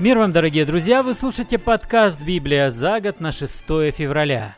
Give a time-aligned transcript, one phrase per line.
[0.00, 1.02] Мир вам, дорогие друзья!
[1.02, 4.56] Вы слушаете подкаст «Библия за год» на 6 февраля.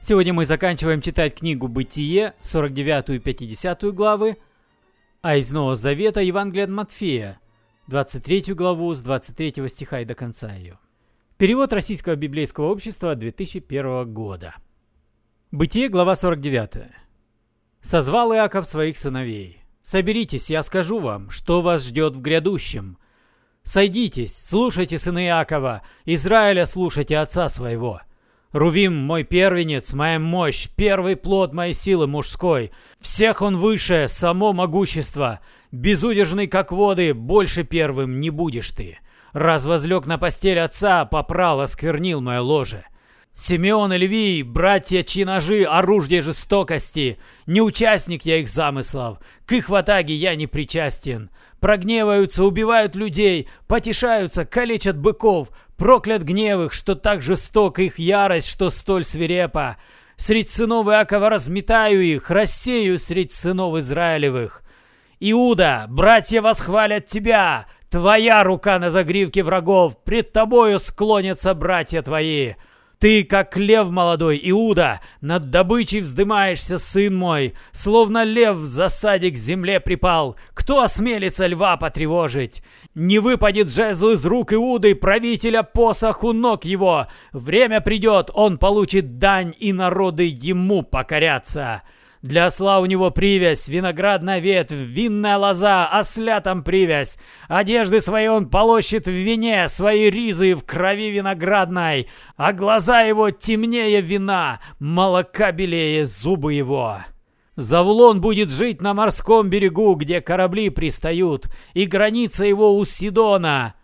[0.00, 4.38] Сегодня мы заканчиваем читать книгу «Бытие», 49 и 50 главы,
[5.20, 7.38] а из Нового Завета Евангелие от Матфея,
[7.86, 10.80] 23 главу с 23 стиха и до конца ее.
[11.38, 14.56] Перевод Российского библейского общества 2001 года.
[15.52, 16.90] Бытие, глава 49.
[17.82, 19.62] «Созвал Иаков своих сыновей.
[19.84, 22.98] Соберитесь, я скажу вам, что вас ждет в грядущем.
[23.62, 28.00] Сойдитесь, слушайте, сыны Иакова, Израиля слушайте отца своего.
[28.50, 32.70] Рувим мой первенец, моя мощь, первый плод моей силы мужской.
[33.00, 35.40] Всех он выше, само могущество.
[35.70, 38.98] Безудержный, как воды, больше первым не будешь ты.
[39.32, 42.84] Раз возлег на постель отца, попрал, осквернил мое ложе.
[43.34, 47.18] Симеон и Левий, братья, чьи ножи, оружие жестокости.
[47.46, 51.30] Не участник я их замыслов, к их ватаге я не причастен.
[51.58, 59.04] Прогневаются, убивают людей, потешаются, калечат быков, проклят гневых, что так жесток их ярость, что столь
[59.04, 59.78] свирепа.
[60.16, 64.62] Средь сынов Иакова разметаю их, рассею средь сынов Израилевых.
[65.20, 72.54] Иуда, братья восхвалят тебя, твоя рука на загривке врагов, пред тобою склонятся братья твои.
[73.02, 79.36] Ты, как лев молодой, Иуда, над добычей вздымаешься, сын мой, словно лев в засаде к
[79.36, 80.36] земле припал.
[80.54, 82.62] Кто осмелится льва потревожить?
[82.94, 87.08] Не выпадет жезл из рук Иуды, правителя посох у ног его.
[87.32, 91.82] Время придет, он получит дань, и народы ему покорятся.
[92.22, 97.18] Для осла у него привязь, виноградная ветвь, винная лоза, ослятам привязь.
[97.48, 104.00] Одежды свои он полощет в вине, свои ризы в крови виноградной, а глаза его темнее
[104.00, 106.98] вина, молока белее зубы его.
[107.56, 113.74] Завулон будет жить на морском берегу, где корабли пристают, и граница его у Сидона.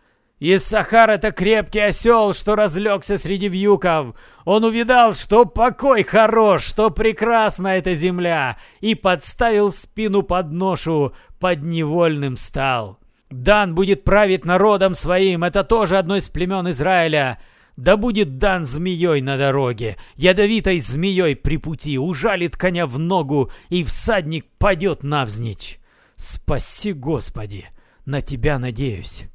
[0.41, 4.15] Иссахар— это крепкий осел, что разлегся среди вьюков.
[4.45, 12.37] Он увидал, что покой хорош, что прекрасна эта земля, и подставил спину под ношу, подневольным
[12.37, 13.01] стал.
[13.31, 17.41] Дан будет править народом своим, это тоже одно из племен Израиля.
[17.77, 23.85] Да будет дан змеей на дороге, ядовитой змеей при пути, ужалит коня в ногу, и
[23.85, 25.79] всадник падет навзничь.
[26.17, 27.69] Спаси, Господи,
[28.05, 29.29] на Тебя надеюсь.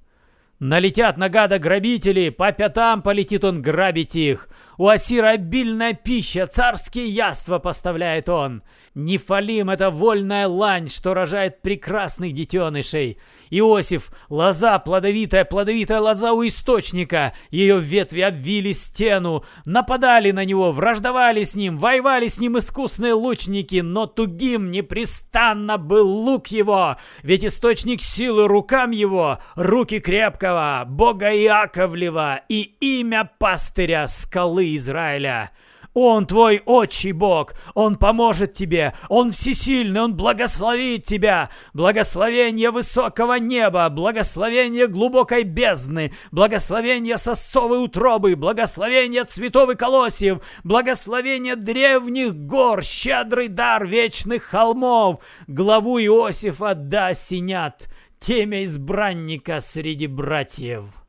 [0.66, 4.47] Налетят на гада грабители, по пятам полетит он грабить их.
[4.78, 8.64] У Асира обильная пища, царские яства поставляет он.
[8.96, 13.18] Нефалим— это вольная лань, что рожает прекрасных детенышей.
[13.50, 17.34] Иосиф— лоза, плодовитая, плодовитая лоза у источника.
[17.52, 23.82] Ее ветви обвили стену, нападали на него, враждовали с ним, воевали с ним искусные лучники,
[23.82, 32.42] но тугим непрестанно был лук его, ведь источник силы рукам его, руки крепкого, бога Иаковлева
[32.50, 35.51] и имя пастыря скалы Израиля.
[35.94, 41.50] Он твой отчий Бог, Он поможет тебе, Он всесильный, Он благословит тебя.
[41.74, 52.34] Благословение высокого неба, благословение глубокой бездны, благословение сосцовой утробы, благословение цветов и колосьев, благословение древних
[52.34, 55.22] гор, щедрый дар вечных холмов.
[55.47, 57.88] Главу Иосифа да синят,
[58.19, 61.03] темя избранника среди братьев.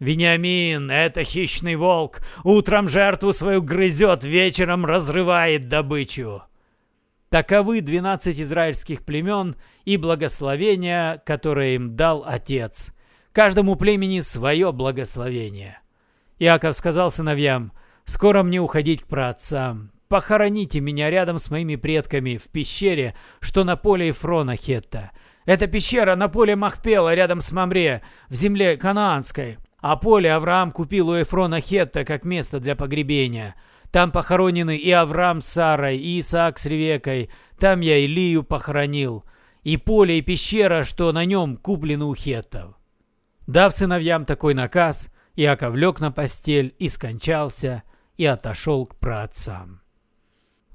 [0.00, 2.20] Вениамин— это хищный волк.
[2.42, 6.42] Утром жертву свою грызет, вечером разрывает добычу.
[7.28, 12.92] Таковы двенадцать израильских племен и благословения, которые им дал Отец.
[13.32, 15.78] Каждому племени свое благословение.
[16.38, 17.72] Иаков сказал сыновьям,
[18.06, 19.92] «Скоро мне уходить к праотцам.
[20.08, 25.12] Похороните меня рядом с моими предками в пещере, что на поле Ефрона Хетта.
[25.44, 29.58] Это пещера на поле Махпела рядом с Мамре, в земле Канаанской.
[29.80, 33.54] А поле Авраам купил у Эфрона Хетта как место для погребения.
[33.90, 37.30] Там похоронены и Авраам с Сарой, и Исаак с Ревекой.
[37.58, 39.24] Там я Илию похоронил.
[39.62, 42.76] И поле, и пещера, что на нем куплены у хеттов.
[43.46, 47.82] Дав сыновьям такой наказ, Иаков лег на постель и скончался,
[48.16, 49.80] и отошел к праотцам.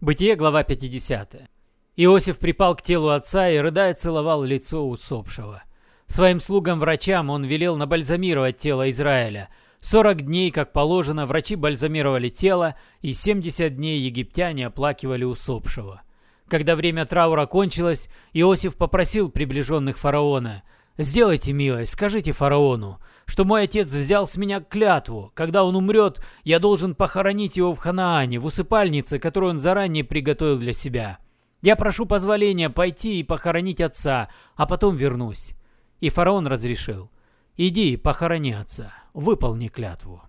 [0.01, 1.49] Бытие, глава 50.
[1.95, 5.63] Иосиф припал к телу отца и, рыдая, целовал лицо усопшего.
[6.07, 9.49] Своим слугам-врачам он велел набальзамировать тело Израиля.
[9.79, 16.01] 40 дней, как положено, врачи бальзамировали тело, и 70 дней египтяне оплакивали усопшего.
[16.47, 20.63] Когда время траура кончилось, Иосиф попросил приближенных фараона
[20.97, 25.31] «Сделайте милость, скажите фараону, что мой отец взял с меня клятву.
[25.33, 30.57] Когда он умрет, я должен похоронить его в Ханаане, в усыпальнице, которую он заранее приготовил
[30.57, 31.17] для себя.
[31.63, 35.55] Я прошу позволения пойти и похоронить отца, а потом вернусь».
[35.99, 37.09] И фараон разрешил.
[37.57, 40.21] Иди похорони отца, выполни клятву.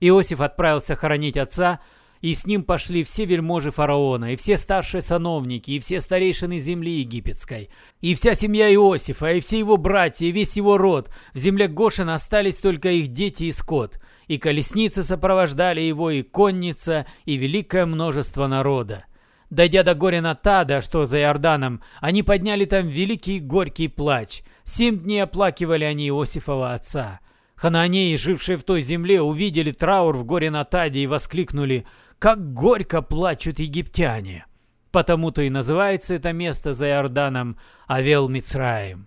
[0.00, 1.80] Иосиф отправился хоронить отца,
[2.20, 7.00] и с ним пошли все вельможи фараона, и все старшие сановники, и все старейшины земли
[7.00, 7.68] египетской,
[8.00, 11.10] и вся семья Иосифа, и все его братья, и весь его род.
[11.34, 17.06] В земле Гошин остались только их дети и скот, и колесницы сопровождали его, и конница,
[17.24, 19.04] и великое множество народа.
[19.52, 24.42] Дойдя до горя Натада, что за Иорданом, они подняли там великий горький плач.
[24.64, 27.20] Семь дней оплакивали они Иосифова отца.
[27.54, 31.84] Хананеи, жившие в той земле, увидели траур в горе Натаде и воскликнули
[32.18, 34.46] «Как горько плачут египтяне!»
[34.90, 39.06] Потому-то и называется это место за Иорданом Авел Мицраем.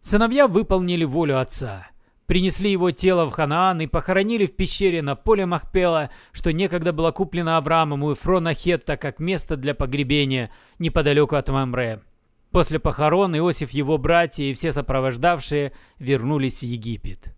[0.00, 1.86] Сыновья выполнили волю отца
[2.28, 7.10] принесли его тело в Ханаан и похоронили в пещере на поле Махпела, что некогда было
[7.10, 12.02] куплено Авраамом у Эфрона Хетта как место для погребения неподалеку от Мамре.
[12.50, 17.34] После похорон Иосиф, его братья и все сопровождавшие вернулись в Египет.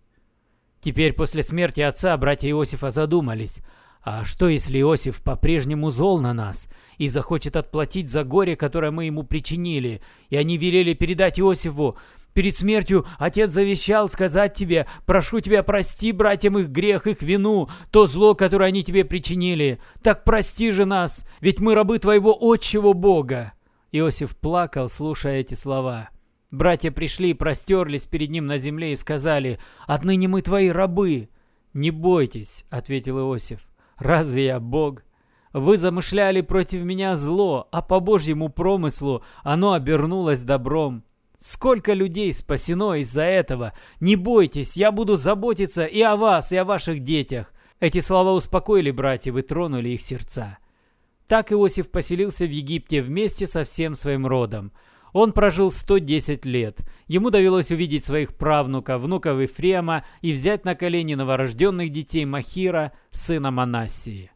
[0.81, 3.61] Теперь после смерти отца братья Иосифа задумались,
[4.03, 6.67] а что если Иосиф по-прежнему зол на нас
[6.97, 11.97] и захочет отплатить за горе, которое мы ему причинили, и они велели передать Иосифу
[12.33, 18.07] Перед смертью отец завещал сказать тебе, прошу тебя, прости братьям их грех, их вину, то
[18.07, 19.81] зло, которое они тебе причинили.
[20.01, 23.53] Так прости же нас, ведь мы рабы твоего отчего Бога».
[23.91, 26.09] Иосиф плакал, слушая эти слова.
[26.49, 31.29] Братья пришли простерлись перед ним на земле и сказали, «Отныне мы твои рабы».
[31.73, 33.59] «Не бойтесь»,— ответил Иосиф,—
[33.97, 35.03] «разве я Бог?»
[35.53, 41.03] Вы замышляли против меня зло, а по Божьему промыслу оно обернулось добром.
[41.41, 43.73] Сколько людей спасено из-за этого?
[43.99, 47.51] Не бойтесь, я буду заботиться и о вас, и о ваших детях.
[47.79, 50.59] Эти слова успокоили братьев и тронули их сердца.
[51.25, 54.71] Так Иосиф поселился в Египте вместе со всем своим родом.
[55.13, 56.81] Он прожил 110 лет.
[57.07, 63.49] Ему довелось увидеть своих правнуков, внуков Ефрема и взять на колени новорожденных детей Махира, сына
[63.49, 64.29] Манассии.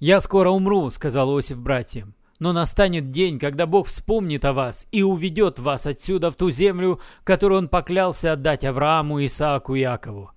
[0.00, 2.16] «Я скоро умру»,— сказал Иосиф братьям.
[2.42, 6.98] Но настанет день, когда Бог вспомнит о вас и уведет вас отсюда в ту землю,
[7.22, 10.32] которую Он поклялся отдать Аврааму, Исааку и Якову.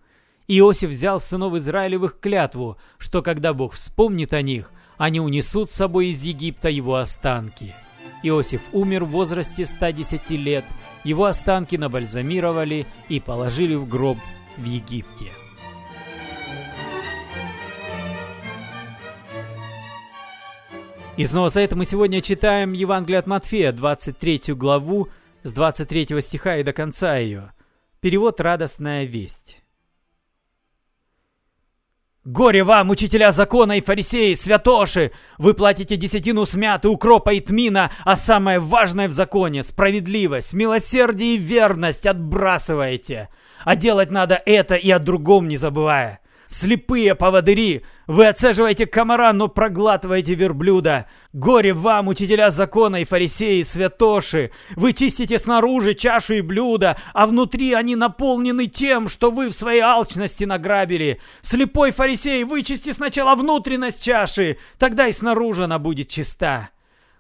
[0.48, 6.10] Иосиф взял сынов Израилевых клятву, что когда Бог вспомнит о них, они унесут с собой
[6.10, 7.74] из Египта его останки.
[8.22, 10.66] Иосиф умер в возрасте 110 лет,
[11.04, 14.20] его останки набальзамировали и положили в гроб
[14.58, 15.32] в Египте.
[21.18, 25.08] И снова за это мы сегодня читаем Евангелие от Матфея, 23 главу,
[25.44, 27.54] с 23 стиха и до конца ее.
[28.02, 29.62] Перевод «Радостная весть».
[32.26, 35.12] «Горе вам, учителя закона и фарисеи, святоши!
[35.38, 41.38] Вы платите десятину смяты, укропа и тмина, а самое важное в законе– справедливость, милосердие и
[41.38, 43.30] верность отбрасываете.
[43.64, 46.20] А делать надо это и о другом не забывая.
[46.48, 47.84] Слепые поводыри!
[48.08, 51.08] Вы отсаживаете комара, но проглатываете верблюда!
[51.34, 54.52] Горе вам, учителя закона и фарисеи, святоши!
[54.76, 59.82] Вы чистите снаружи чашу и блюдо, а внутри они наполнены тем, что вы в своей
[59.82, 61.20] алчности награбили!
[61.42, 66.70] Слепой фарисей, вычисти сначала внутренность чаши, тогда и снаружи она будет чиста!»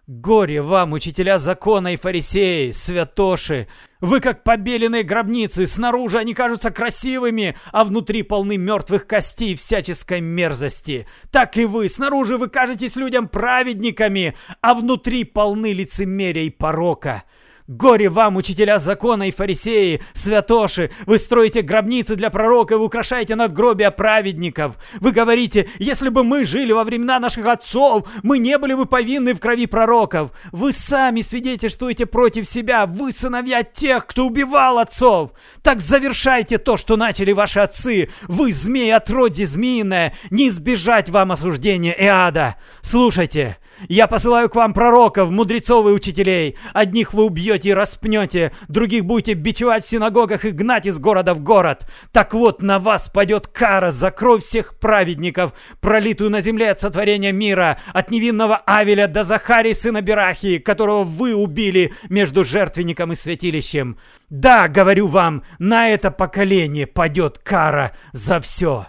[0.08, 3.68] Горе вам, учителя закона и фарисеи, святоши!
[4.02, 10.22] Вы как побеленные гробницы, снаружи они кажутся красивыми, а внутри полны мертвых костей и всяческой
[10.22, 11.08] мерзости.
[11.32, 17.24] Так и вы, снаружи вы кажетесь людям праведниками, а внутри полны лицемерия и порока.
[17.68, 20.92] Горе вам, учителя закона и фарисеи, святоши!
[21.08, 24.78] Вы строите гробницы для пророков и украшаете надгробия праведников.
[25.00, 29.34] Вы говорите, если бы мы жили во времена наших отцов, мы не были бы повинны
[29.34, 30.32] в крови пророков.
[30.52, 35.32] Вы сами свидетельствуете против себя, вы сыновья тех, кто убивал отцов.
[35.64, 38.10] Так завершайте то, что начали ваши отцы.
[38.28, 42.58] Вы, змеи отродье змеиное, не избежать вам осуждения и ада.
[42.82, 43.58] Слушайте,
[43.90, 46.56] я посылаю к вам пророков, мудрецов и учителей.
[46.74, 51.42] Одних вы убьете и распнете, других будете бичевать в синагогах и гнать из города в
[51.42, 51.88] город.
[52.12, 57.32] Так вот, на вас пойдет кара за кровь всех праведников, пролитую на земле от сотворения
[57.32, 63.98] мира, от невинного Авеля до Захарии, сына Берахии, которого вы убили между жертвенником и святилищем.
[64.30, 68.88] Да, говорю вам, на это поколение падет кара за все.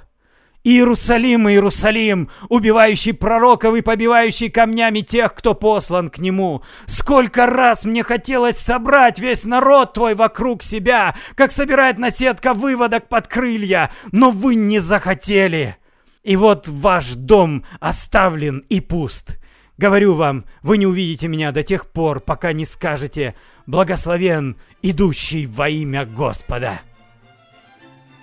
[0.67, 6.65] Иерусалим, Иерусалим, убивающий пророков и побивающий камнями тех, кто послан к нему.
[6.87, 13.29] Сколько раз мне хотелось собрать весь народ твой вокруг себя, как собирает наседка выводок под
[13.29, 15.77] крылья, но вы не захотели.
[16.25, 19.39] И вот ваш дом оставлен и пуст.
[19.79, 25.69] Говорю вам, вы не увидите меня до тех пор, пока не скажете «Благословен, идущий во
[25.69, 26.81] имя Господа».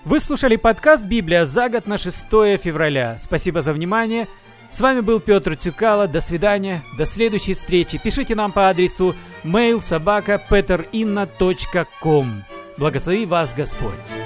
[0.06, 2.26] Вы слушали подкаст «Библия за год» на 6
[2.62, 3.16] февраля.
[3.18, 4.28] Спасибо за внимание.
[4.70, 6.10] С вами был Петр Цюкало.
[6.10, 6.84] До свидания.
[6.98, 7.98] До следующей встречи.
[7.98, 10.42] Пишите нам по адресу mail собака
[12.78, 14.23] Благослови вас Господь.